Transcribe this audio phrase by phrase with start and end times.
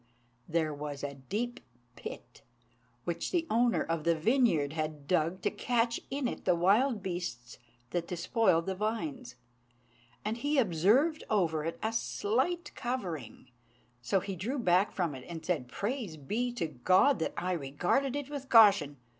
[0.49, 1.59] there was a deep
[1.95, 2.41] pit,
[3.03, 7.59] which the owner of the vineyard had dug to catch in it the wild beasts
[7.91, 9.35] that despoiled the vines;
[10.25, 13.51] and he observed over it a slight covering.
[14.01, 18.15] So he drew back from it, and said, "Praise be to God that I regarded
[18.15, 18.97] it with caution!